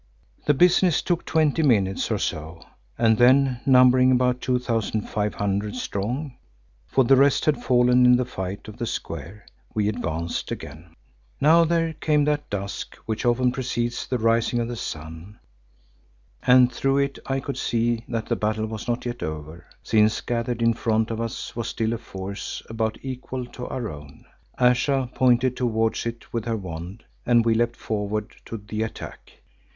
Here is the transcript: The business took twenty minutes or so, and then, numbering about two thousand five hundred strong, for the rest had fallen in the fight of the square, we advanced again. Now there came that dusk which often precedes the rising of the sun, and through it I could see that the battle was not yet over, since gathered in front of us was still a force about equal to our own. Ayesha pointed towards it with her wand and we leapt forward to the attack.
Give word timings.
The 0.47 0.55
business 0.55 0.99
took 1.03 1.25
twenty 1.25 1.61
minutes 1.61 2.09
or 2.09 2.17
so, 2.17 2.65
and 2.97 3.19
then, 3.19 3.61
numbering 3.67 4.11
about 4.11 4.41
two 4.41 4.57
thousand 4.57 5.01
five 5.03 5.35
hundred 5.35 5.75
strong, 5.75 6.37
for 6.87 7.03
the 7.03 7.15
rest 7.15 7.45
had 7.45 7.63
fallen 7.63 8.03
in 8.07 8.15
the 8.17 8.25
fight 8.25 8.67
of 8.67 8.77
the 8.77 8.87
square, 8.87 9.45
we 9.75 9.87
advanced 9.87 10.49
again. 10.49 10.95
Now 11.39 11.65
there 11.65 11.93
came 11.93 12.25
that 12.25 12.49
dusk 12.49 12.95
which 13.05 13.25
often 13.27 13.51
precedes 13.51 14.07
the 14.07 14.17
rising 14.17 14.57
of 14.59 14.67
the 14.69 14.75
sun, 14.75 15.37
and 16.41 16.71
through 16.73 16.97
it 16.97 17.19
I 17.27 17.39
could 17.39 17.59
see 17.59 18.03
that 18.07 18.25
the 18.25 18.35
battle 18.35 18.65
was 18.65 18.87
not 18.87 19.05
yet 19.05 19.21
over, 19.21 19.67
since 19.83 20.19
gathered 20.19 20.63
in 20.63 20.73
front 20.73 21.11
of 21.11 21.21
us 21.21 21.55
was 21.55 21.67
still 21.67 21.93
a 21.93 21.99
force 21.99 22.63
about 22.67 22.97
equal 23.03 23.45
to 23.45 23.67
our 23.67 23.87
own. 23.91 24.25
Ayesha 24.57 25.11
pointed 25.13 25.55
towards 25.55 26.07
it 26.07 26.33
with 26.33 26.45
her 26.45 26.57
wand 26.57 27.03
and 27.23 27.45
we 27.45 27.53
leapt 27.53 27.75
forward 27.75 28.35
to 28.45 28.57
the 28.57 28.81
attack. 28.81 29.33